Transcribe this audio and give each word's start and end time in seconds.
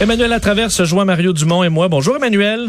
Emmanuel 0.00 0.30
Latraverse 0.30 0.74
se 0.74 0.84
joint 0.84 1.04
Mario 1.04 1.32
Dumont 1.32 1.64
et 1.64 1.68
moi. 1.68 1.88
Bonjour 1.88 2.16
Emmanuel. 2.16 2.68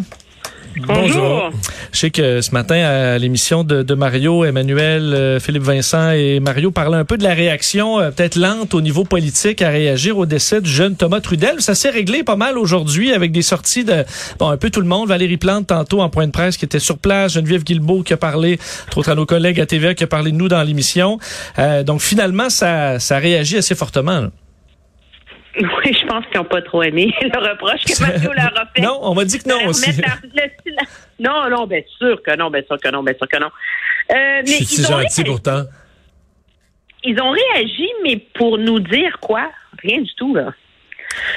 Bonjour. 0.87 1.51
Je 1.91 1.99
sais 1.99 2.09
que 2.11 2.41
ce 2.41 2.51
matin 2.51 2.75
à 2.75 3.17
l'émission 3.17 3.63
de, 3.63 3.81
de 3.83 3.93
Mario, 3.95 4.45
Emmanuel, 4.45 5.13
euh, 5.13 5.39
Philippe 5.39 5.63
Vincent 5.63 6.11
et 6.11 6.39
Mario 6.39 6.71
parlaient 6.71 6.97
un 6.97 7.05
peu 7.05 7.17
de 7.17 7.23
la 7.23 7.33
réaction 7.33 7.99
euh, 7.99 8.11
peut-être 8.11 8.35
lente 8.35 8.73
au 8.73 8.81
niveau 8.81 9.03
politique 9.03 9.61
à 9.61 9.69
réagir 9.69 10.17
au 10.17 10.25
décès 10.25 10.61
du 10.61 10.69
jeune 10.69 10.95
Thomas 10.95 11.21
Trudel. 11.21 11.59
Ça 11.61 11.75
s'est 11.75 11.89
réglé 11.89 12.23
pas 12.23 12.35
mal 12.35 12.57
aujourd'hui 12.57 13.11
avec 13.13 13.31
des 13.31 13.41
sorties 13.41 13.83
de 13.83 14.05
bon 14.39 14.49
un 14.49 14.57
peu 14.57 14.69
tout 14.69 14.81
le 14.81 14.87
monde. 14.87 15.09
Valérie 15.09 15.37
Plante 15.37 15.67
tantôt 15.67 16.01
en 16.01 16.09
point 16.09 16.27
de 16.27 16.31
presse 16.31 16.55
qui 16.57 16.65
était 16.65 16.79
sur 16.79 16.97
place, 16.97 17.33
Geneviève 17.33 17.63
Guilbeault 17.63 18.03
qui 18.03 18.13
a 18.13 18.17
parlé, 18.17 18.59
entre 18.95 19.09
à 19.09 19.15
nos 19.15 19.25
collègues 19.25 19.59
à 19.59 19.65
TVA 19.65 19.93
qui 19.95 20.03
a 20.03 20.07
parlé 20.07 20.31
de 20.31 20.37
nous 20.37 20.47
dans 20.47 20.63
l'émission. 20.63 21.19
Euh, 21.57 21.83
donc 21.83 22.01
finalement 22.01 22.49
ça 22.49 22.99
ça 22.99 23.17
réagit 23.17 23.57
assez 23.57 23.75
fortement. 23.75 24.21
là. 24.21 24.29
Oui, 25.59 25.91
pense 26.09 26.25
qu'ils 26.25 26.37
n'ont 26.37 26.45
pas 26.45 26.61
trop 26.61 26.81
aimé 26.83 27.13
le 27.21 27.49
reproche 27.49 27.85
que 27.85 28.01
Mario 28.01 28.33
leur 28.33 28.59
a 28.59 28.65
fait. 28.65 28.81
Non, 28.81 28.99
on 29.01 29.13
m'a 29.13 29.25
dit 29.25 29.39
que 29.39 29.47
non 29.47 29.67
aussi. 29.67 29.91
Non, 31.19 31.49
non, 31.49 31.67
bien 31.67 31.81
sûr 31.97 32.21
que 32.23 32.35
non, 32.35 32.49
bien 32.49 32.63
sûr 32.65 32.77
que 32.79 32.89
non, 32.89 33.03
bien 33.03 33.13
sûr 33.13 33.27
que 33.27 33.37
non. 33.37 33.47
Euh, 34.11 34.41
mais 34.45 34.57
ils 34.57 34.85
ont, 34.85 34.89
gentil 34.89 35.21
réagi, 35.21 35.23
pourtant. 35.23 35.63
ils 37.03 37.21
ont 37.21 37.31
réagi, 37.31 37.87
mais 38.03 38.17
pour 38.33 38.57
nous 38.57 38.79
dire 38.79 39.19
quoi? 39.19 39.51
Rien 39.83 40.01
du 40.01 40.13
tout, 40.15 40.33
là. 40.33 40.53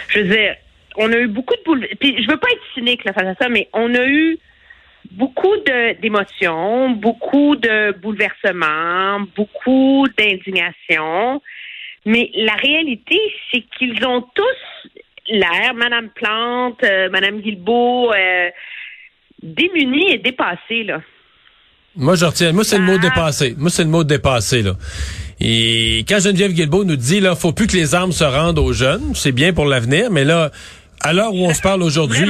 Je 0.09 0.20
veux 0.20 0.29
dire, 0.29 0.55
on 0.97 1.12
a 1.12 1.17
eu 1.17 1.29
beaucoup 1.29 1.55
de 1.55 1.62
bouleversements. 1.64 1.98
Puis 2.01 2.23
je 2.23 2.31
veux 2.31 2.39
pas 2.39 2.48
être 2.51 2.62
cynique 2.75 3.05
là, 3.05 3.12
face 3.12 3.27
à 3.27 3.34
ça, 3.34 3.48
mais 3.48 3.69
on 3.73 3.95
a 3.95 4.07
eu 4.07 4.39
beaucoup 5.11 5.57
d'émotions, 6.01 6.91
beaucoup 6.91 7.57
de 7.57 7.92
bouleversements, 8.01 9.20
beaucoup 9.36 10.07
d'indignation. 10.17 11.42
Mais 12.05 12.31
la 12.34 12.55
réalité, 12.55 13.19
c'est 13.50 13.62
qu'ils 13.78 14.05
ont 14.06 14.22
tous 14.34 14.91
l'air, 15.28 15.72
Madame 15.75 16.08
Plante, 16.14 16.83
euh, 16.83 17.08
Madame 17.11 17.41
Guilbeault, 17.41 18.12
euh, 18.12 18.48
démunis 19.42 20.12
et 20.12 20.19
dépassés, 20.19 20.83
là. 20.84 21.00
Moi, 21.95 22.17
je 22.17 22.24
retiens. 22.24 22.52
Moi, 22.52 22.64
c'est 22.64 22.79
le 22.79 22.85
mot 22.85 22.96
Ah. 22.96 23.02
dépassé. 23.08 23.55
Moi, 23.58 23.70
c'est 23.70 23.85
le 23.85 23.91
mot 23.91 24.02
dépassé, 24.02 24.62
là. 24.62 24.73
Et 25.41 26.05
quand 26.08 26.20
Geneviève 26.20 26.52
Guilbeault 26.52 26.85
nous 26.85 26.96
dit, 26.96 27.20
là, 27.20 27.35
faut 27.36 27.52
plus 27.52 27.67
que 27.67 27.77
les 27.77 27.95
armes 27.95 28.12
se 28.12 28.24
rendent 28.24 28.58
aux 28.58 28.73
jeunes, 28.73 29.14
c'est 29.14 29.33
bien 29.33 29.52
pour 29.52 29.67
l'avenir, 29.67 30.11
mais 30.11 30.24
là, 30.24 30.51
à 31.01 31.12
l'heure 31.12 31.33
où 31.35 31.45
on 31.46 31.52
se 31.55 31.61
parle 31.62 31.83
aujourd'hui? 31.83 32.29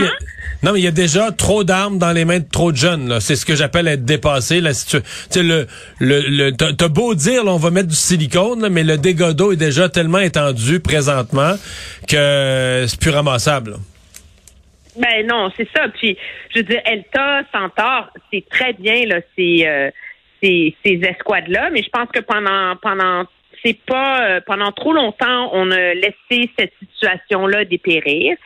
Non, 0.63 0.73
mais 0.73 0.81
il 0.81 0.85
y 0.85 0.89
a 0.89 0.93
déjà 0.93 1.33
trop 1.33 1.65
d'armes 1.65 1.99
dans 1.99 2.13
les 2.13 2.25
mains 2.25 2.39
de 2.39 2.49
trop 2.51 2.71
de 2.71 2.77
jeunes, 2.77 3.09
là. 3.09 3.21
C'est 3.21 3.37
ce 3.37 3.45
que 3.45 3.55
j'appelle 3.55 3.89
être 3.89 4.05
dépassé, 4.05 4.61
la 4.61 4.75
situation. 4.75 5.09
Tu 5.31 5.43
le, 5.43 5.67
le, 5.99 6.21
le, 6.29 6.53
t'as 6.53 6.89
beau 6.89 7.15
dire, 7.15 7.45
là, 7.45 7.53
on 7.53 7.59
va 7.59 7.71
mettre 7.71 7.89
du 7.89 7.97
silicone, 7.97 8.63
là, 8.63 8.69
mais 8.69 8.85
le 8.85 8.97
dégât 8.97 9.33
d'eau 9.33 9.53
est 9.53 9.57
déjà 9.57 9.89
tellement 9.89 10.21
étendu 10.21 10.81
présentement 10.81 11.55
que 12.09 12.85
c'est 12.87 13.01
plus 13.01 13.11
ramassable, 13.11 13.73
là. 13.73 13.77
Ben 14.97 15.27
non, 15.27 15.51
c'est 15.57 15.69
ça. 15.75 15.89
Puis, 15.89 16.19
je 16.55 16.59
veux 16.59 16.65
dire, 16.65 16.83
Elta, 16.85 17.43
Centaure, 17.51 18.11
c'est 18.31 18.45
très 18.51 18.75
bien 18.75 19.07
là, 19.07 19.21
ces, 19.37 19.65
euh, 19.67 19.91
ces, 20.43 20.77
ces 20.85 21.01
escouades-là, 21.03 21.71
mais 21.71 21.83
je 21.83 21.89
pense 21.89 22.09
que 22.13 22.21
pendant 22.21 22.77
pendant 22.77 23.25
c'est 23.65 23.79
pas 23.87 24.23
euh, 24.23 24.41
pendant 24.45 24.73
trop 24.73 24.93
longtemps, 24.93 25.51
on 25.53 25.71
a 25.71 25.95
laissé 25.95 26.51
cette 26.59 26.73
situation-là 26.81 27.65
dépérir. 27.65 28.37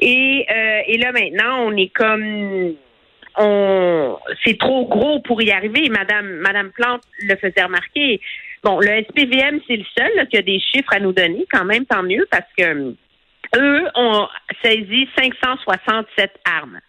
Et, 0.00 0.46
euh, 0.50 0.80
et 0.86 0.98
là 0.98 1.12
maintenant, 1.12 1.66
on 1.66 1.76
est 1.76 1.92
comme 1.92 2.74
on 3.36 4.18
c'est 4.44 4.58
trop 4.58 4.86
gros 4.86 5.20
pour 5.20 5.42
y 5.42 5.50
arriver. 5.50 5.88
Madame 5.90 6.26
Madame 6.38 6.70
Plante 6.72 7.02
le 7.20 7.36
faisait 7.36 7.62
remarquer. 7.62 8.20
Bon, 8.62 8.80
le 8.80 8.88
SPVM, 8.88 9.60
c'est 9.66 9.76
le 9.76 9.84
seul 9.96 10.28
qui 10.28 10.36
a 10.36 10.42
des 10.42 10.58
chiffres 10.58 10.92
à 10.92 10.98
nous 10.98 11.12
donner, 11.12 11.46
quand 11.50 11.64
même, 11.64 11.86
tant 11.86 12.02
mieux, 12.02 12.26
parce 12.30 12.50
que 12.56 12.94
eux 13.56 13.84
ont 13.94 14.26
saisi 14.62 15.08
567 15.16 16.32
armes. 16.44 16.80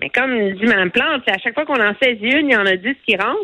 Mais 0.00 0.10
comme 0.10 0.52
dit 0.52 0.64
Mme 0.64 0.90
Plante, 0.90 1.28
à 1.28 1.38
chaque 1.38 1.54
fois 1.54 1.66
qu'on 1.66 1.82
en 1.82 1.94
saisit 2.00 2.30
une, 2.30 2.48
il 2.48 2.52
y 2.52 2.56
en 2.56 2.66
a 2.66 2.76
10 2.76 2.94
qui 3.06 3.16
rentrent. 3.16 3.40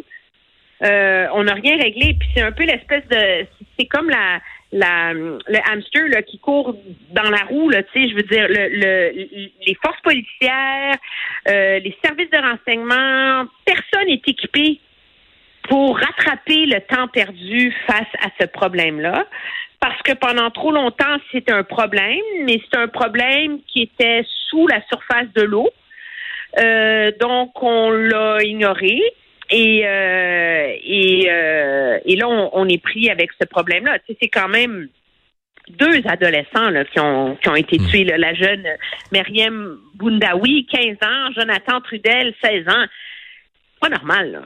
Euh, 0.85 1.27
on 1.33 1.45
n'a 1.45 1.55
rien 1.55 1.77
réglé. 1.77 2.15
Puis 2.19 2.29
c'est 2.35 2.43
un 2.43 2.53
peu 2.53 2.65
l'espèce 2.65 3.07
de... 3.09 3.47
C'est 3.79 3.87
comme 3.87 4.11
la, 4.11 4.41
la, 4.75 5.13
le 5.13 5.59
hamster 5.71 6.09
là, 6.09 6.23
qui 6.23 6.39
court 6.39 6.77
dans 7.11 7.31
la 7.31 7.45
roue. 7.49 7.71
Tu 7.71 8.03
sais, 8.03 8.09
je 8.09 8.15
veux 8.17 8.23
dire, 8.23 8.47
le, 8.49 8.69
le, 8.69 9.13
les 9.67 9.77
forces 9.83 10.01
policières, 10.03 10.97
euh, 11.49 11.79
les 11.79 11.97
services 12.05 12.31
de 12.31 12.39
renseignement, 12.39 13.49
personne 13.65 14.09
n'est 14.09 14.23
équipé 14.27 14.81
pour 15.69 15.97
rattraper 15.97 16.67
le 16.67 16.81
temps 16.81 17.09
perdu 17.09 17.73
face 17.87 18.13
à 18.21 18.29
ce 18.39 18.47
problème-là. 18.47 19.27
Parce 19.81 20.01
que 20.03 20.13
pendant 20.13 20.51
trop 20.51 20.73
longtemps, 20.73 21.19
c'était 21.31 21.53
un 21.53 21.63
problème, 21.63 22.21
mais 22.45 22.61
c'est 22.65 22.79
un 22.79 22.89
problème 22.89 23.61
qui 23.69 23.83
était 23.83 24.25
sous 24.49 24.67
la 24.67 24.81
surface 24.89 25.33
de 25.35 25.43
l'eau. 25.43 25.71
Euh, 26.59 27.13
donc, 27.21 27.63
on 27.63 27.91
l'a 27.91 28.43
ignoré. 28.43 29.01
Et, 29.51 29.83
euh, 29.87 30.73
et, 30.83 31.27
euh, 31.31 31.99
et 32.05 32.17
là, 32.17 32.29
on, 32.29 32.51
on 32.55 32.69
est 32.69 32.83
pris 32.83 33.11
avec 33.11 33.31
ce 33.41 33.47
problème-là. 33.47 33.99
Tu 34.01 34.13
sais, 34.13 34.19
c'est 34.23 34.29
quand 34.29 34.49
même 34.49 34.89
deux 35.79 36.01
adolescents 36.07 36.71
là, 36.71 36.85
qui, 36.85 36.99
ont, 37.01 37.37
qui 37.37 37.49
ont 37.49 37.55
été 37.57 37.79
tués. 37.91 38.05
là. 38.05 38.17
La 38.19 38.35
jeune 38.35 38.65
Meriem 39.13 39.77
Boundaoui, 39.95 40.67
15 40.73 40.97
ans, 41.03 41.33
Jonathan 41.37 41.81
Trudel, 41.81 42.35
16 42.43 42.69
ans. 42.69 42.85
Pas 43.81 43.89
normal, 43.91 44.33
là. 44.33 44.43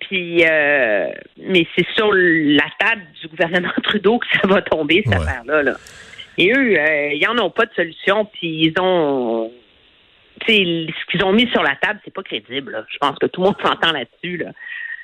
Puis, 0.00 0.44
euh, 0.44 1.08
mais 1.38 1.66
c'est 1.76 1.86
sur 1.96 2.10
la 2.12 2.64
table 2.78 3.02
du 3.20 3.28
gouvernement 3.28 3.72
Trudeau 3.82 4.18
que 4.18 4.26
ça 4.32 4.46
va 4.46 4.62
tomber, 4.62 5.02
cette 5.04 5.18
Ouais. 5.18 5.24
affaire-là. 5.26 5.62
Là. 5.62 5.74
Et 6.38 6.52
eux, 6.52 6.78
euh, 6.78 7.12
ils 7.14 7.26
n'en 7.26 7.46
ont 7.46 7.50
pas 7.50 7.66
de 7.66 7.72
solution, 7.74 8.24
puis 8.26 8.66
ils 8.70 8.74
ont... 8.80 9.50
ce 10.46 11.10
qu'ils 11.10 11.24
ont 11.24 11.32
mis 11.32 11.48
sur 11.50 11.62
la 11.62 11.76
table, 11.76 12.00
c'est 12.04 12.14
pas 12.14 12.22
crédible. 12.22 12.72
là. 12.72 12.84
Je 12.92 12.98
pense 12.98 13.16
que 13.18 13.26
tout 13.26 13.40
le 13.40 13.48
monde 13.48 13.56
s'entend 13.64 13.92
là-dessus. 13.92 14.38
Là. 14.38 14.50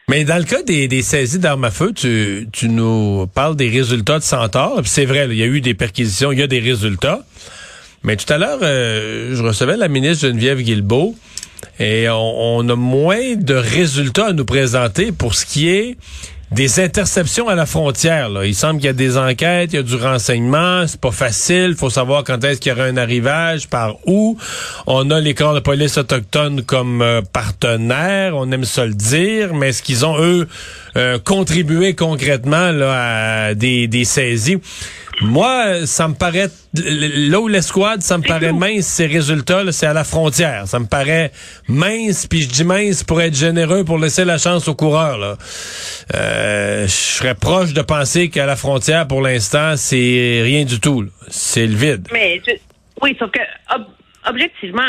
Mais 0.08 0.24
dans 0.24 0.38
le 0.38 0.44
cas 0.44 0.62
des, 0.62 1.02
saisies 1.02 1.38
d'armes 1.38 1.64
à 1.64 1.70
feu, 1.70 1.92
tu, 1.92 2.46
tu 2.52 2.68
nous 2.68 3.26
parles 3.26 3.56
des 3.56 3.68
résultats 3.68 4.18
de 4.18 4.24
Centaure. 4.24 4.80
C'est 4.84 5.04
vrai, 5.04 5.26
il 5.28 5.36
y 5.36 5.42
a 5.42 5.46
eu 5.46 5.60
des 5.60 5.74
perquisitions, 5.74 6.32
il 6.32 6.38
y 6.38 6.42
a 6.42 6.46
des 6.46 6.60
résultats. 6.60 7.20
Mais 8.02 8.16
tout 8.16 8.32
à 8.32 8.38
l'heure, 8.38 8.60
euh, 8.62 9.34
je 9.34 9.42
recevais 9.42 9.76
la 9.76 9.88
ministre 9.88 10.26
Geneviève 10.26 10.62
Guilbeault 10.62 11.14
et 11.78 12.08
on, 12.08 12.56
on 12.58 12.68
a 12.68 12.76
moins 12.76 13.36
de 13.36 13.54
résultats 13.54 14.26
à 14.26 14.32
nous 14.32 14.44
présenter 14.44 15.12
pour 15.12 15.34
ce 15.34 15.46
qui 15.46 15.68
est 15.68 15.96
des 16.50 16.80
interceptions 16.80 17.48
à 17.48 17.54
la 17.54 17.66
frontière. 17.66 18.28
Là. 18.28 18.46
Il 18.46 18.54
semble 18.54 18.80
qu'il 18.80 18.86
y 18.86 18.90
a 18.90 18.94
des 18.94 19.18
enquêtes, 19.18 19.72
il 19.72 19.76
y 19.76 19.78
a 19.78 19.82
du 19.82 19.96
renseignement, 19.96 20.86
c'est 20.86 21.00
pas 21.00 21.10
facile, 21.10 21.74
faut 21.76 21.90
savoir 21.90 22.24
quand 22.24 22.42
est-ce 22.42 22.60
qu'il 22.60 22.72
y 22.72 22.74
aura 22.74 22.84
un 22.84 22.96
arrivage, 22.96 23.68
par 23.68 23.96
où. 24.06 24.38
On 24.86 25.10
a 25.10 25.20
les 25.20 25.34
corps 25.34 25.54
de 25.54 25.60
police 25.60 25.98
autochtones 25.98 26.62
comme 26.62 27.02
euh, 27.02 27.20
partenaires, 27.20 28.34
on 28.34 28.50
aime 28.50 28.64
ça 28.64 28.86
le 28.86 28.94
dire, 28.94 29.54
mais 29.54 29.68
est-ce 29.68 29.82
qu'ils 29.82 30.06
ont, 30.06 30.18
eux, 30.18 30.48
euh, 30.96 31.18
contribué 31.18 31.94
concrètement 31.94 32.72
là, 32.72 33.48
à 33.48 33.54
des, 33.54 33.86
des 33.86 34.04
saisies? 34.04 34.58
Moi, 35.20 35.86
ça 35.86 36.06
me 36.08 36.14
paraît, 36.14 36.48
là 36.74 37.40
où 37.40 37.48
l'escouade, 37.48 38.02
ça 38.02 38.18
me 38.18 38.22
paraît 38.22 38.52
mince, 38.52 38.86
ces 38.86 39.06
résultats, 39.06 39.62
c'est 39.72 39.86
à 39.86 39.92
la 39.92 40.04
frontière. 40.04 40.66
Ça 40.68 40.78
me 40.78 40.86
paraît 40.86 41.32
mince, 41.68 42.26
puis 42.26 42.42
je 42.42 42.48
dis 42.48 42.64
mince 42.64 43.02
pour 43.02 43.20
être 43.20 43.34
généreux, 43.34 43.84
pour 43.84 43.98
laisser 43.98 44.24
la 44.24 44.38
chance 44.38 44.68
aux 44.68 44.74
coureurs. 44.76 45.18
Là. 45.18 45.36
Euh, 46.14 46.84
je 46.84 46.92
serais 46.92 47.34
proche 47.34 47.72
de 47.72 47.82
penser 47.82 48.30
qu'à 48.30 48.46
la 48.46 48.56
frontière, 48.56 49.08
pour 49.08 49.20
l'instant, 49.20 49.76
c'est 49.76 50.40
rien 50.44 50.64
du 50.64 50.78
tout. 50.80 51.04
C'est 51.28 51.66
le 51.66 51.74
vide. 51.74 52.06
Mais 52.12 52.40
je- 52.46 52.52
oui, 53.02 53.16
sauf 53.18 53.30
que 53.30 53.40
ob- 53.74 53.86
objectivement, 54.28 54.82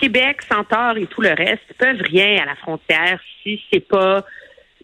Québec, 0.00 0.38
Centaure 0.48 0.96
et 0.96 1.06
tout 1.06 1.22
le 1.22 1.30
reste 1.34 1.62
peuvent 1.78 2.00
rien 2.02 2.42
à 2.42 2.46
la 2.46 2.56
frontière 2.56 3.18
si 3.42 3.60
c'est 3.72 3.86
pas 3.88 4.24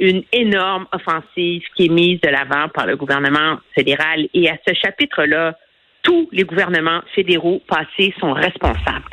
une 0.01 0.25
énorme 0.33 0.87
offensive 0.93 1.63
qui 1.77 1.87
est 1.87 1.89
mise 1.89 2.21
de 2.21 2.29
l'avant 2.29 2.69
par 2.69 2.87
le 2.87 2.97
gouvernement 2.97 3.59
fédéral. 3.75 4.29
Et 4.35 4.49
à 4.51 4.57
ce 4.67 4.75
chapitre-là, 4.75 5.57
tous 6.03 6.29
les 6.33 6.45
gouvernements 6.45 7.01
fédéraux 7.15 7.63
passés 7.67 8.15
sont 8.21 8.33
responsables. 8.33 9.05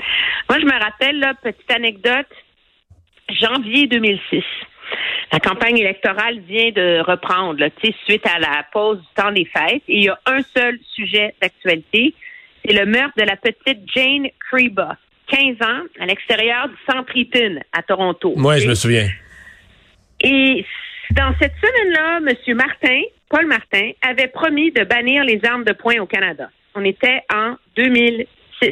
Moi, 0.50 0.60
je 0.60 0.66
me 0.66 0.80
rappelle, 0.80 1.20
là, 1.20 1.34
petite 1.42 1.72
anecdote, 1.72 2.28
janvier 3.30 3.88
2006. 3.88 4.44
La 5.32 5.40
campagne 5.40 5.78
électorale 5.78 6.40
vient 6.42 6.72
de 6.72 7.00
reprendre, 7.00 7.60
là, 7.60 7.70
tu 7.70 7.88
sais, 7.88 7.96
suite 8.06 8.28
à 8.28 8.40
la 8.40 8.66
pause 8.74 9.00
du 9.00 9.08
temps 9.16 9.32
des 9.32 9.46
fêtes. 9.46 9.84
Et 9.88 9.98
il 10.00 10.04
y 10.04 10.10
a 10.10 10.20
un 10.26 10.42
seul 10.42 10.78
sujet 10.94 11.34
d'actualité, 11.42 12.14
c'est 12.66 12.74
le 12.74 12.86
meurtre 12.86 13.14
de 13.18 13.24
la 13.24 13.38
petite 13.38 13.80
Jane 13.96 14.28
Creba, 14.50 14.98
15 15.28 15.56
ans, 15.66 15.84
à 16.00 16.06
l'extérieur 16.06 16.68
du 16.68 16.76
Centre 16.86 17.16
Eaton 17.16 17.60
à 17.72 17.82
Toronto. 17.84 18.34
Moi, 18.36 18.58
je 18.58 18.68
me 18.68 18.76
souviens. 18.76 19.08
Et 20.24 20.66
dans 21.12 21.34
cette 21.42 21.54
semaine-là, 21.62 22.20
M. 22.26 22.56
Martin, 22.56 23.02
Paul 23.30 23.46
Martin, 23.48 23.92
avait 24.02 24.28
promis 24.28 24.72
de 24.72 24.84
bannir 24.84 25.24
les 25.24 25.40
armes 25.46 25.64
de 25.64 25.74
poing 25.74 25.98
au 26.00 26.06
Canada. 26.06 26.50
On 26.76 26.84
était 26.86 27.22
en 27.34 27.56
2006. 27.76 28.72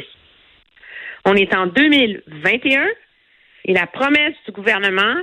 On 1.26 1.34
est 1.34 1.54
en 1.54 1.66
2021 1.66 2.86
et 3.66 3.74
la 3.74 3.86
promesse 3.86 4.34
du 4.46 4.52
gouvernement, 4.52 5.16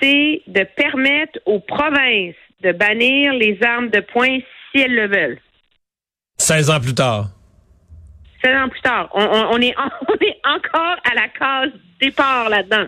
c'est 0.00 0.42
de 0.46 0.62
permettre 0.76 1.38
aux 1.46 1.60
provinces 1.60 2.34
de 2.62 2.72
bannir 2.72 3.32
les 3.34 3.58
armes 3.62 3.90
de 3.90 4.00
poing 4.00 4.38
si 4.70 4.80
elles 4.82 4.94
le 4.94 5.08
veulent. 5.08 5.38
16 6.38 6.70
ans 6.70 6.80
plus 6.80 6.94
tard. 6.94 7.26
Sept 8.42 8.54
ans 8.56 8.68
plus 8.68 8.80
tard, 8.80 9.10
on, 9.14 9.22
on- 9.22 9.50
on 9.54 9.60
est, 9.60 9.74
on 10.08 10.14
est 10.24 10.38
encore 10.44 10.96
à 11.10 11.14
la 11.14 11.28
case 11.28 11.72
départ 12.00 12.48
là-dedans. 12.48 12.86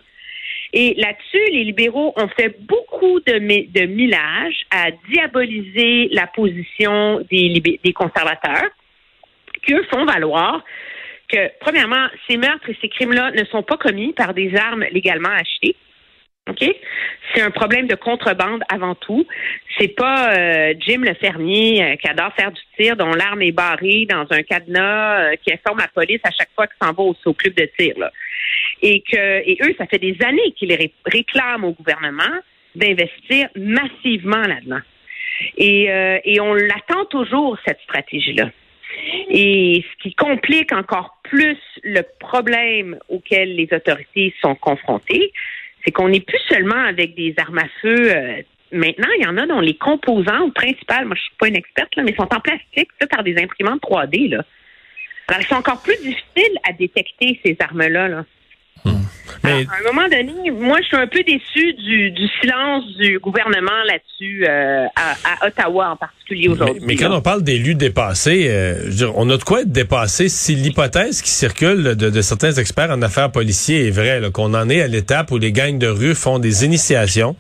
Et 0.73 0.95
là-dessus, 0.95 1.51
les 1.51 1.65
libéraux 1.65 2.15
ont 2.17 2.29
fait 2.29 2.57
beaucoup 2.61 3.21
de, 3.21 3.33
de 3.33 3.87
millage 3.87 4.63
à 4.71 4.91
diaboliser 5.11 6.09
la 6.13 6.27
position 6.27 7.21
des 7.31 7.93
conservateurs, 7.95 8.71
qui 9.65 9.75
eux 9.75 9.85
font 9.91 10.05
valoir 10.05 10.65
que, 11.29 11.51
premièrement, 11.61 12.07
ces 12.29 12.37
meurtres 12.37 12.69
et 12.69 12.77
ces 12.81 12.89
crimes-là 12.89 13.33
ne 13.33 13.45
sont 13.47 13.63
pas 13.63 13.77
commis 13.77 14.13
par 14.13 14.35
des 14.35 14.55
armes 14.55 14.85
légalement 14.93 15.31
achetées. 15.31 15.77
OK? 16.49 16.65
C'est 17.33 17.41
un 17.41 17.51
problème 17.51 17.87
de 17.87 17.95
contrebande 17.95 18.63
avant 18.69 18.95
tout. 18.97 19.27
C'est 19.79 19.95
pas 19.95 20.35
euh, 20.37 20.75
Jim 20.81 21.03
le 21.03 21.15
fermier 21.15 21.83
euh, 21.83 21.97
qui 21.97 22.09
adore 22.09 22.33
faire 22.35 22.51
du 22.51 22.61
tir, 22.77 22.97
dont 22.97 23.13
l'arme 23.13 23.43
est 23.43 23.53
barrée 23.53 24.07
dans 24.11 24.27
un 24.31 24.43
cadenas, 24.43 25.21
euh, 25.21 25.37
qui 25.37 25.53
informe 25.53 25.79
la 25.79 25.89
police 25.89 26.21
à 26.25 26.31
chaque 26.33 26.51
fois 26.55 26.67
qu'il 26.67 26.77
s'en 26.83 26.93
va 26.93 27.03
au, 27.03 27.17
au 27.25 27.33
club 27.33 27.55
de 27.55 27.69
tir. 27.79 27.95
Là. 27.97 28.11
Et 28.83 29.01
que 29.03 29.17
et 29.49 29.59
eux, 29.63 29.75
ça 29.79 29.87
fait 29.87 29.99
des 29.99 30.17
années 30.25 30.53
qu'ils 30.57 30.73
ré- 30.75 30.93
réclament 31.07 31.65
au 31.65 31.73
gouvernement 31.73 32.35
d'investir 32.75 33.49
massivement 33.57 34.43
là-dedans. 34.43 34.81
Et, 35.57 35.91
euh, 35.91 36.19
et 36.25 36.41
on 36.41 36.55
l'attend 36.55 37.05
toujours, 37.07 37.59
cette 37.65 37.81
stratégie-là. 37.83 38.51
Et 39.31 39.85
ce 39.91 40.03
qui 40.03 40.15
complique 40.15 40.73
encore 40.73 41.19
plus 41.23 41.59
le 41.83 42.03
problème 42.21 42.99
auquel 43.09 43.57
les 43.57 43.69
autorités 43.73 44.35
sont 44.41 44.55
confrontées, 44.55 45.33
c'est 45.85 45.91
qu'on 45.91 46.09
n'est 46.09 46.21
plus 46.21 46.41
seulement 46.49 46.85
avec 46.85 47.15
des 47.15 47.35
armes 47.39 47.59
à 47.59 47.69
feu. 47.81 48.15
euh, 48.15 48.43
maintenant, 48.73 49.09
il 49.19 49.25
y 49.25 49.27
en 49.27 49.37
a 49.39 49.47
dont 49.47 49.61
les 49.61 49.75
composantes 49.75 50.55
principales, 50.55 51.07
moi 51.07 51.17
je 51.17 51.23
suis 51.23 51.35
pas 51.39 51.49
une 51.49 51.57
experte, 51.57 51.95
là, 51.97 52.03
mais 52.03 52.15
sont 52.15 52.23
en 52.35 52.41
plastique, 52.41 52.89
fait 52.99 53.07
par 53.11 53.23
des 53.23 53.37
imprimantes 53.39 53.81
3D. 53.83 54.29
Là. 54.29 54.45
Alors, 55.29 55.41
ils 55.41 55.47
sont 55.47 55.55
encore 55.57 55.83
plus 55.83 55.97
difficiles 56.03 56.59
à 56.69 56.73
détecter, 56.73 57.41
ces 57.45 57.57
armes-là. 57.61 58.09
Là. 58.09 58.25
Mais- 59.45 59.51
Alors, 59.51 59.73
à 59.73 59.89
un 59.91 59.93
moment 59.93 60.09
donné, 60.09 60.51
moi, 60.53 60.79
je 60.83 60.87
suis 60.87 60.97
un 60.97 61.07
peu 61.09 61.23
déçue 61.25 61.73
du, 61.75 62.11
du 62.13 62.27
silence 62.41 62.85
du 62.99 63.19
gouvernement 63.19 63.71
là-dessus, 63.87 64.45
euh, 64.49 64.87
à, 64.95 65.13
à 65.45 65.47
Ottawa 65.49 65.91
en 65.91 65.97
particulier 65.97 66.49
aujourd'hui. 66.49 66.81
mais 66.87 66.95
quand 66.97 67.09
là. 67.09 67.17
on 67.17 67.23
parle 67.23 67.43
d'élus 67.43 67.75
dépassés, 67.75 68.47
euh, 68.49 68.79
je 68.85 68.89
veux 68.91 68.95
dire, 68.95 69.13
on 69.19 69.29
a 69.31 69.37
de 69.37 69.43
quoi 69.43 69.63
être 69.63 69.73
dépassé 69.73 70.29
si 70.29 70.55
l'hypothèse 70.55 71.23
qui 71.23 71.31
circule 71.31 71.83
de, 71.97 72.11
de 72.11 72.21
certains 72.23 72.53
experts 72.53 72.91
en 72.91 73.03
affaires 73.03 73.33
policiers 73.33 73.89
est 73.89 73.91
vraie, 73.91 74.21
qu'on 74.33 74.55
en 74.55 74.69
est 74.69 74.81
à 74.81 74.87
l'étape 74.87 75.31
où 75.33 75.39
les 75.39 75.51
gangs 75.53 75.79
de 75.79 75.89
rue 75.89 76.15
font 76.15 76.39
des 76.39 76.65
initiations 76.65 77.35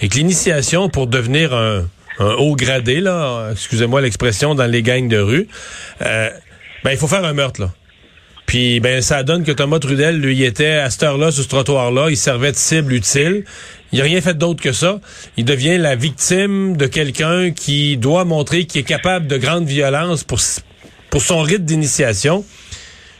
et 0.00 0.08
que 0.08 0.14
l'initiation 0.14 0.88
pour 0.88 1.06
devenir 1.06 1.54
un, 1.54 1.84
un 2.18 2.32
haut 2.34 2.56
gradé, 2.56 3.00
là, 3.00 3.50
excusez-moi 3.52 4.00
l'expression, 4.00 4.54
dans 4.54 4.66
les 4.66 4.82
gangs 4.82 5.08
de 5.08 5.18
rue, 5.18 5.48
euh, 6.02 6.30
ben 6.82 6.92
il 6.92 6.96
faut 6.96 7.08
faire 7.08 7.24
un 7.24 7.32
meurtre, 7.34 7.60
là. 7.60 7.70
Puis 8.46 8.78
ben 8.80 9.02
ça 9.02 9.22
donne 9.24 9.42
que 9.44 9.50
Thomas 9.52 9.78
Trudel, 9.80 10.20
lui, 10.20 10.36
il 10.36 10.44
était 10.44 10.74
à 10.76 10.88
cette 10.90 11.02
heure-là, 11.02 11.32
sur 11.32 11.42
ce 11.42 11.48
trottoir-là, 11.48 12.10
il 12.10 12.16
servait 12.16 12.52
de 12.52 12.56
cible 12.56 12.92
utile. 12.92 13.44
Il 13.92 13.98
n'a 13.98 14.04
rien 14.04 14.20
fait 14.20 14.34
d'autre 14.38 14.62
que 14.62 14.72
ça. 14.72 15.00
Il 15.36 15.44
devient 15.44 15.78
la 15.78 15.96
victime 15.96 16.76
de 16.76 16.86
quelqu'un 16.86 17.50
qui 17.50 17.96
doit 17.96 18.24
montrer 18.24 18.64
qu'il 18.66 18.80
est 18.80 18.84
capable 18.84 19.26
de 19.26 19.36
grande 19.36 19.66
violence 19.66 20.22
pour, 20.24 20.38
pour 21.10 21.22
son 21.22 21.40
rite 21.42 21.64
d'initiation. 21.64 22.44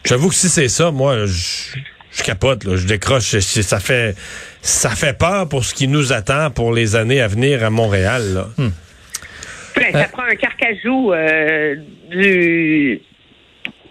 J'avoue 0.05 0.29
que 0.29 0.35
si 0.35 0.49
c'est 0.49 0.69
ça, 0.69 0.91
moi, 0.93 1.27
je, 1.27 1.77
je 2.13 2.23
capote, 2.23 2.63
là, 2.65 2.77
je 2.77 2.87
décroche. 2.87 3.31
Je- 3.33 3.63
Ça 3.63 3.81
fait, 3.81 4.15
ça 4.63 4.91
fait 4.91 5.17
peur 5.19 5.49
pour 5.49 5.65
ce 5.65 5.75
qui 5.75 5.89
nous 5.89 6.13
attend 6.13 6.51
pour 6.53 6.73
les 6.73 6.95
années 6.95 7.21
à 7.21 7.27
venir 7.29 7.65
à 7.65 7.71
Montréal. 7.71 8.23
Là. 8.35 8.49
Ben, 9.77 9.93
ça 9.93 10.09
prend 10.13 10.23
un 10.23 10.35
carcajou 10.37 11.13
euh, 11.13 11.75
du, 12.11 13.01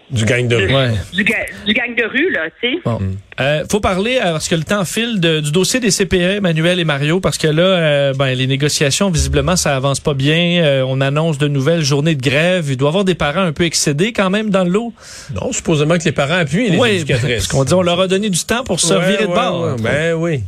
Du 0.08 0.24
gang 0.24 0.46
de 0.46 0.54
rue. 0.54 0.72
Ouais. 0.72 0.90
du, 1.12 1.24
ga- 1.24 1.46
du 1.66 1.72
gang 1.72 1.92
de 1.96 2.04
rue, 2.04 2.30
là, 2.30 2.42
tu 2.60 2.70
sais. 2.74 2.78
Bon. 2.84 3.00
Euh, 3.40 3.64
faut 3.68 3.80
parler, 3.80 4.18
euh, 4.18 4.30
parce 4.32 4.48
que 4.48 4.54
le 4.54 4.62
temps 4.62 4.84
file, 4.84 5.18
de- 5.18 5.40
du 5.40 5.50
dossier 5.50 5.80
des 5.80 5.90
CPE, 5.90 6.36
Emmanuel 6.36 6.78
et 6.78 6.84
Mario, 6.84 7.18
parce 7.18 7.38
que 7.38 7.48
là, 7.48 7.62
euh, 7.62 8.12
ben, 8.14 8.32
les 8.34 8.46
négociations, 8.46 9.10
visiblement, 9.10 9.56
ça 9.56 9.74
avance 9.74 9.98
pas 9.98 10.14
bien. 10.14 10.62
Euh, 10.64 10.84
on 10.86 11.00
annonce 11.00 11.38
de 11.38 11.48
nouvelles 11.48 11.82
journées 11.82 12.14
de 12.14 12.22
grève. 12.22 12.66
Il 12.68 12.76
doit 12.76 12.88
y 12.88 12.90
avoir 12.90 13.04
des 13.04 13.16
parents 13.16 13.40
un 13.42 13.52
peu 13.52 13.64
excédés 13.64 14.12
quand 14.12 14.30
même 14.30 14.50
dans 14.50 14.62
le 14.62 14.70
lot. 14.70 14.92
Non, 15.34 15.50
supposément 15.52 15.98
que 15.98 16.04
les 16.04 16.12
parents 16.12 16.36
appuient 16.38 16.70
les 16.70 16.96
éducatrices. 16.98 17.34
parce 17.34 17.48
qu'on 17.48 17.64
dit 17.64 17.74
on 17.74 17.82
leur 17.82 18.00
a 18.00 18.06
donné 18.06 18.30
du 18.30 18.38
temps 18.44 18.62
pour 18.62 18.78
se 18.78 18.94
Ouais, 18.94 19.06
virer 19.10 19.22
de 19.26 19.32
bord. 19.34 19.60
ouais, 19.74 19.82
ben 19.82 20.14
oui. 20.14 20.40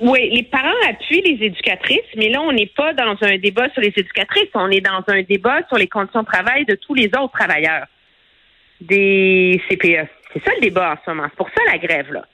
Oui, 0.00 0.28
les 0.32 0.44
parents 0.44 0.68
appuient 0.88 1.22
les 1.22 1.46
éducatrices, 1.46 1.98
mais 2.16 2.28
là, 2.28 2.40
on 2.42 2.52
n'est 2.52 2.70
pas 2.76 2.92
dans 2.94 3.16
un 3.22 3.36
débat 3.38 3.68
sur 3.72 3.80
les 3.82 3.92
éducatrices, 3.96 4.48
on 4.54 4.70
est 4.70 4.80
dans 4.80 5.02
un 5.08 5.22
débat 5.22 5.58
sur 5.68 5.76
les 5.76 5.88
conditions 5.88 6.22
de 6.22 6.26
travail 6.26 6.64
de 6.66 6.74
tous 6.76 6.94
les 6.94 7.06
autres 7.06 7.32
travailleurs 7.36 7.86
des 8.80 9.60
CPE. 9.68 10.08
C'est 10.32 10.44
ça 10.44 10.54
le 10.54 10.60
débat 10.60 10.92
en 10.92 10.96
ce 11.04 11.10
moment. 11.10 11.28
C'est 11.30 11.36
pour 11.36 11.48
ça 11.50 11.62
la 11.66 11.78
grève, 11.78 12.12
là. 12.12 12.24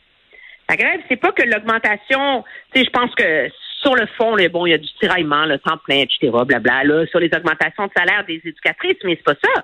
La 0.68 0.76
grève, 0.76 1.00
c'est 1.08 1.16
pas 1.16 1.32
que 1.32 1.42
l'augmentation, 1.42 2.42
tu 2.72 2.80
sais, 2.80 2.86
je 2.86 2.90
pense 2.90 3.14
que 3.14 3.48
sur 3.82 3.94
le 3.94 4.06
fond, 4.16 4.34
là, 4.34 4.48
bon, 4.48 4.64
il 4.66 4.70
y 4.70 4.74
a 4.74 4.78
du 4.78 4.88
tiraillement, 4.98 5.44
le 5.44 5.58
temps 5.58 5.76
plein, 5.84 6.00
etc., 6.00 6.30
blabla, 6.46 6.84
là, 6.84 7.06
sur 7.06 7.20
les 7.20 7.30
augmentations 7.34 7.86
de 7.86 7.92
salaire 7.94 8.24
des 8.26 8.40
éducatrices, 8.44 8.96
mais 9.04 9.16
c'est 9.16 9.34
pas 9.34 9.38
ça. 9.42 9.62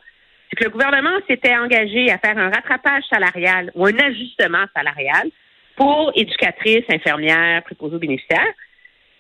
C'est 0.50 0.56
que 0.56 0.64
le 0.64 0.70
gouvernement 0.70 1.16
s'était 1.26 1.56
engagé 1.56 2.10
à 2.10 2.18
faire 2.18 2.36
un 2.36 2.50
rattrapage 2.50 3.04
salarial 3.10 3.70
ou 3.74 3.86
un 3.86 3.96
ajustement 3.98 4.64
salarial 4.76 5.30
pour 5.76 6.12
éducatrices, 6.14 6.84
infirmières, 6.90 7.62
préposés 7.62 7.96
aux 7.96 8.00
bénéficiaires. 8.00 8.52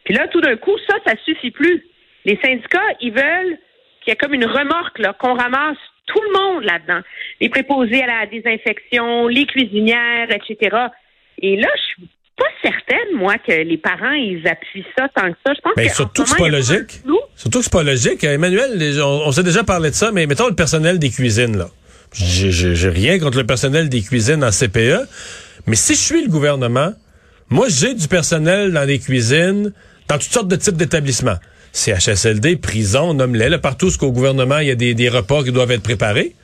Puis 0.04 0.14
là, 0.14 0.28
tout 0.28 0.40
d'un 0.40 0.56
coup, 0.56 0.76
ça, 0.88 0.96
ça 1.06 1.14
suffit 1.24 1.50
plus. 1.50 1.82
Les 2.26 2.38
syndicats, 2.42 2.80
ils 3.00 3.12
veulent 3.12 3.58
qu'il 4.00 4.08
y 4.08 4.10
ait 4.10 4.16
comme 4.16 4.34
une 4.34 4.44
remorque, 4.44 4.98
là, 4.98 5.14
qu'on 5.14 5.34
ramasse 5.34 5.78
tout 6.12 6.20
le 6.22 6.32
monde 6.38 6.64
là-dedans. 6.64 7.00
Les 7.40 7.48
préposés 7.48 8.02
à 8.02 8.06
la 8.06 8.26
désinfection, 8.26 9.28
les 9.28 9.46
cuisinières, 9.46 10.28
etc. 10.30 10.76
Et 11.42 11.56
là, 11.56 11.68
je 11.76 11.82
suis 11.82 12.08
pas 12.36 12.46
certaine, 12.62 13.16
moi, 13.16 13.34
que 13.38 13.52
les 13.52 13.76
parents, 13.76 14.12
ils 14.12 14.42
appuient 14.48 14.86
ça 14.96 15.08
tant 15.14 15.30
que 15.30 15.38
ça. 15.44 15.52
Je 15.54 15.60
pense 15.60 15.74
Ben, 15.76 15.88
surtout 15.88 16.22
que 16.22 16.28
ce 16.28 16.34
c'est 16.34 16.42
pas 16.42 16.48
logique. 16.48 17.00
Surtout 17.36 17.58
que 17.58 17.64
c'est 17.64 17.72
pas 17.72 17.82
logique. 17.82 18.24
Euh, 18.24 18.34
Emmanuel, 18.34 18.70
on, 19.02 19.22
on 19.26 19.32
s'est 19.32 19.42
déjà 19.42 19.62
parlé 19.62 19.90
de 19.90 19.94
ça, 19.94 20.10
mais 20.12 20.26
mettons 20.26 20.48
le 20.48 20.54
personnel 20.54 20.98
des 20.98 21.10
cuisines, 21.10 21.56
là. 21.56 21.68
J'ai 22.12 22.88
rien 22.88 23.20
contre 23.20 23.38
le 23.38 23.46
personnel 23.46 23.88
des 23.88 24.02
cuisines 24.02 24.42
en 24.42 24.50
CPE, 24.50 25.06
mais 25.66 25.76
si 25.76 25.94
je 25.94 26.00
suis 26.00 26.24
le 26.24 26.28
gouvernement, 26.28 26.92
moi, 27.50 27.66
j'ai 27.68 27.94
du 27.94 28.08
personnel 28.08 28.72
dans 28.72 28.84
les 28.84 28.98
cuisines, 28.98 29.72
dans 30.08 30.18
toutes 30.18 30.32
sortes 30.32 30.48
de 30.48 30.56
types 30.56 30.76
d'établissements. 30.76 31.36
CHSLD, 31.72 32.56
prison, 32.56 33.14
nomme-les, 33.14 33.58
partout 33.58 33.90
ce 33.90 33.98
qu'au 33.98 34.12
gouvernement, 34.12 34.58
il 34.58 34.68
y 34.68 34.70
a 34.70 34.74
des, 34.74 34.94
des 34.94 35.08
repas 35.08 35.42
qui 35.42 35.52
doivent 35.52 35.70
être 35.70 35.82
préparés. 35.82 36.34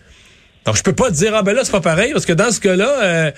Donc, 0.64 0.76
je 0.76 0.82
peux 0.82 0.94
pas 0.94 1.10
dire, 1.10 1.32
ah 1.34 1.42
ben 1.42 1.54
là, 1.54 1.64
c'est 1.64 1.72
pas 1.72 1.80
pareil, 1.80 2.12
parce 2.12 2.26
que 2.26 2.32
dans 2.32 2.50
ce 2.50 2.60
cas-là, 2.60 3.04
euh, 3.04 3.30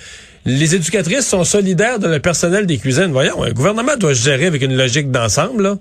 les 0.47 0.75
éducatrices 0.75 1.29
sont 1.29 1.45
solidaires 1.45 1.99
de 1.99 2.09
le 2.09 2.21
personnel 2.21 2.67
des 2.67 2.79
cuisines. 2.79 3.13
Voyons, 3.13 3.43
un 3.43 3.53
gouvernement 3.53 3.97
doit 3.97 4.15
se 4.15 4.25
gérer 4.25 4.47
avec 4.47 4.63
une 4.63 4.77
logique 4.77 5.11
d'ensemble, 5.11 5.63
là. 5.63 5.75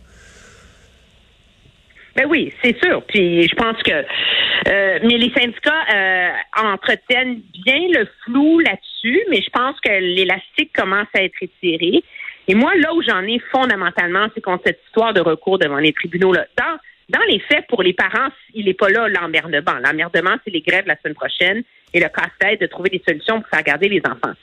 Ben 2.15 2.25
oui, 2.27 2.51
c'est 2.63 2.75
sûr. 2.83 3.03
Puis 3.07 3.47
je 3.47 3.55
pense 3.55 3.81
que 3.83 3.91
euh, 4.67 4.99
mais 5.03 5.17
les 5.17 5.31
syndicats 5.31 5.85
euh, 5.93 6.29
entretiennent 6.61 7.41
bien 7.63 7.79
le 7.93 8.07
flou 8.23 8.59
là-dessus, 8.59 9.21
mais 9.29 9.41
je 9.41 9.49
pense 9.51 9.79
que 9.79 9.89
l'élastique 9.89 10.73
commence 10.75 11.07
à 11.13 11.23
être 11.23 11.35
étiré. 11.41 12.03
Et 12.47 12.55
moi, 12.55 12.75
là 12.75 12.93
où 12.93 13.01
j'en 13.01 13.23
ai 13.23 13.39
fondamentalement, 13.51 14.27
c'est 14.33 14.41
contre 14.41 14.63
cette 14.65 14.81
histoire 14.87 15.13
de 15.13 15.21
recours 15.21 15.59
devant 15.59 15.77
les 15.77 15.93
tribunaux. 15.93 16.33
Là. 16.33 16.45
Dans, 16.57 16.77
dans 17.09 17.25
les 17.27 17.39
faits, 17.39 17.67
pour 17.67 17.83
les 17.83 17.93
parents, 17.93 18.29
il 18.53 18.65
n'est 18.65 18.73
pas 18.73 18.89
là 18.89 19.07
l'emmerdement. 19.07 19.79
L'emmerdement, 19.83 20.35
c'est 20.43 20.51
les 20.51 20.61
grèves 20.61 20.87
la 20.87 20.97
semaine 20.97 21.15
prochaine 21.15 21.63
et 21.93 21.99
le 21.99 22.07
casse-tête 22.07 22.61
de 22.61 22.67
trouver 22.67 22.89
des 22.89 23.03
solutions 23.05 23.41
pour 23.41 23.49
faire 23.49 23.63
garder 23.63 23.89
les 23.89 24.01
enfants. 24.05 24.33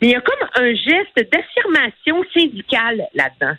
Mais 0.00 0.08
il 0.08 0.10
y 0.10 0.14
a 0.14 0.20
comme 0.20 0.48
un 0.54 0.74
geste 0.74 1.30
d'affirmation 1.30 2.24
syndicale 2.32 3.02
là-dedans 3.14 3.56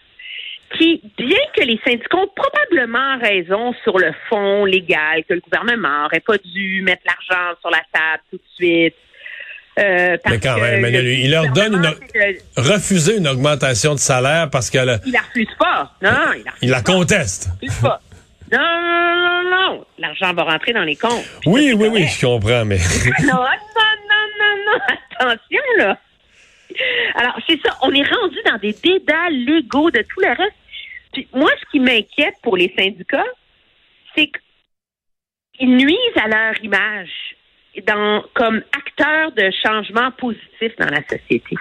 qui, 0.78 1.02
bien 1.18 1.40
que 1.56 1.64
les 1.64 1.80
syndicats 1.86 2.18
ont 2.18 2.30
probablement 2.34 3.18
raison 3.20 3.74
sur 3.84 3.98
le 3.98 4.12
fond 4.30 4.66
légal, 4.66 5.24
que 5.26 5.34
le 5.34 5.42
gouvernement 5.42 6.04
n'aurait 6.04 6.22
pas 6.22 6.38
dû 6.38 6.82
mettre 6.82 7.04
l'argent 7.06 7.58
sur 7.60 7.70
la 7.70 7.82
table 7.92 8.24
tout 8.30 8.38
de 8.38 8.44
suite. 8.56 8.96
Euh, 9.80 10.18
parce 10.24 10.36
Mais 10.36 10.42
quand 10.42 10.56
que 10.56 10.62
même, 10.62 10.82
le 10.84 11.14
il 11.14 11.32
leur 11.32 11.48
donne 11.54 11.76
une, 11.76 12.38
refuser 12.58 13.18
une 13.18 13.28
augmentation 13.28 13.94
de 13.96 14.00
salaire 14.00 14.50
parce 14.50 14.70
que 14.70 14.78
le- 14.80 15.00
Il 15.06 15.14
la 15.14 15.22
refuse 15.22 15.48
pas. 15.58 15.94
Non, 16.02 16.12
non, 16.12 16.34
il 16.34 16.44
la 16.44 16.52
refuse 16.52 16.58
il 16.64 16.70
la 16.70 16.82
conteste. 16.82 17.50
Il 17.62 17.70
refuse 17.70 17.82
pas. 17.82 18.02
Non, 18.52 18.60
non, 18.60 19.16
non, 19.16 19.44
non, 19.44 19.50
non. 19.78 19.86
L'argent 19.98 20.34
va 20.34 20.44
rentrer 20.44 20.74
dans 20.74 20.84
les 20.84 20.98
comptes. 20.98 21.24
Oui, 21.46 21.72
oui, 21.74 21.88
oui, 21.88 22.06
je 22.06 22.26
comprends, 22.26 22.66
mais 22.66 22.78
Non, 23.24 23.36
non, 23.36 23.38
non, 24.10 24.28
non, 24.40 24.56
non. 24.66 24.96
Attention, 25.20 25.62
là. 25.78 25.98
Alors, 27.16 27.38
c'est 27.48 27.60
ça. 27.66 27.78
On 27.82 27.94
est 27.94 28.04
rendu 28.04 28.38
dans 28.46 28.58
des 28.58 28.74
dédales 28.74 29.34
légaux 29.46 29.90
de 29.92 30.02
tout 30.02 30.20
le 30.20 30.30
reste. 30.30 30.56
Puis, 31.14 31.28
moi, 31.34 31.50
ce 31.62 31.66
qui 31.72 31.80
m'inquiète 31.80 32.36
pour 32.44 32.58
les 32.58 32.74
syndicats, 32.78 33.24
c'est 34.16 34.30
qu'ils 35.58 35.76
nuisent 35.78 36.18
à 36.22 36.28
leur 36.28 36.62
image 36.64 37.10
comme 38.34 38.62
acteurs 38.78 39.32
de 39.32 39.50
changement 39.64 40.12
positif 40.12 40.76
dans 40.78 40.90
la 40.90 41.02
société. 41.08 41.56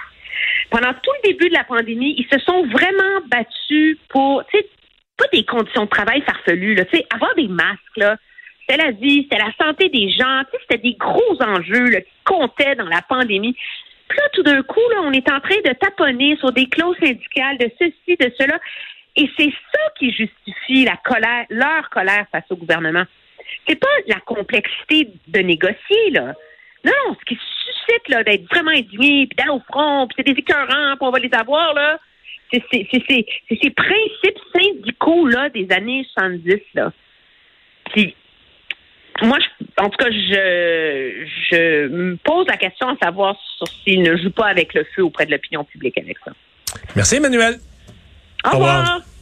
Pendant 0.69 0.93
tout 0.93 1.11
le 1.23 1.29
début 1.29 1.49
de 1.49 1.53
la 1.53 1.63
pandémie, 1.63 2.15
ils 2.17 2.27
se 2.31 2.39
sont 2.39 2.65
vraiment 2.67 3.21
battus 3.27 3.97
pour, 4.09 4.43
tu 4.47 4.57
sais, 4.57 4.69
pas 5.17 5.25
des 5.31 5.43
conditions 5.43 5.83
de 5.83 5.89
travail 5.89 6.21
farfelues, 6.21 6.75
tu 6.75 6.97
sais, 6.97 7.05
avoir 7.13 7.33
des 7.35 7.47
masques, 7.47 7.97
là, 7.97 8.17
c'était 8.61 8.83
la 8.83 8.91
vie, 8.91 9.23
c'était 9.23 9.43
la 9.43 9.53
santé 9.59 9.89
des 9.89 10.09
gens, 10.11 10.43
tu 10.45 10.51
sais, 10.51 10.65
c'était 10.69 10.81
des 10.81 10.95
gros 10.95 11.41
enjeux 11.41 11.89
qui 11.89 12.11
comptaient 12.23 12.75
dans 12.75 12.87
la 12.87 13.01
pandémie. 13.01 13.55
Puis 14.07 14.17
là, 14.17 14.23
tout 14.33 14.43
d'un 14.43 14.61
coup, 14.63 14.81
là, 14.91 15.01
on 15.03 15.11
est 15.11 15.29
en 15.31 15.39
train 15.39 15.59
de 15.65 15.73
taponner 15.73 16.35
sur 16.37 16.51
des 16.51 16.67
clauses 16.67 16.97
syndicales, 17.01 17.57
de 17.57 17.71
ceci, 17.79 18.17
de 18.17 18.31
cela. 18.37 18.59
Et 19.15 19.29
c'est 19.37 19.51
ça 19.73 19.79
qui 19.97 20.11
justifie 20.11 20.85
la 20.85 20.97
colère, 20.97 21.45
leur 21.49 21.89
colère 21.89 22.25
face 22.31 22.43
au 22.49 22.55
gouvernement. 22.55 23.03
C'est 23.67 23.75
pas 23.79 23.87
la 24.07 24.19
complexité 24.21 25.09
de 25.27 25.39
négocier, 25.39 26.09
là. 26.11 26.33
Non, 26.83 26.91
non, 27.07 27.15
ce 27.19 27.25
qui 27.25 27.35
suscite 27.65 28.09
là, 28.09 28.23
d'être 28.23 28.45
vraiment 28.49 28.71
indigné, 28.71 29.27
puis 29.27 29.35
d'aller 29.37 29.51
au 29.51 29.61
front, 29.71 30.07
puis 30.07 30.15
c'est 30.17 30.33
des 30.33 30.39
écœurants, 30.39 30.95
puis 30.97 31.01
on 31.07 31.11
va 31.11 31.19
les 31.19 31.33
avoir, 31.33 31.73
là. 31.73 31.99
C'est 32.51 32.63
ces 32.71 33.69
principes 33.69 34.39
syndicaux 34.53 35.27
là, 35.27 35.49
des 35.49 35.67
années 35.71 36.05
70. 36.13 36.59
Là. 36.73 36.91
Puis, 37.93 38.13
moi, 39.21 39.37
je- 39.39 39.65
en 39.81 39.89
tout 39.89 39.97
cas, 39.97 40.11
je, 40.11 41.25
je 41.49 41.87
me 41.87 42.15
pose 42.17 42.47
la 42.47 42.57
question 42.57 42.89
à 42.89 42.97
savoir 43.01 43.37
sur 43.57 43.67
s'il 43.67 44.01
ne 44.01 44.17
joue 44.17 44.31
pas 44.31 44.47
avec 44.47 44.73
le 44.73 44.83
feu 44.95 45.03
auprès 45.03 45.25
de 45.25 45.31
l'opinion 45.31 45.63
publique 45.63 45.97
avec 45.97 46.17
ça. 46.25 46.31
merci 46.95 47.15
Emmanuel. 47.17 47.55
Au 48.45 48.49
revoir. 48.55 49.01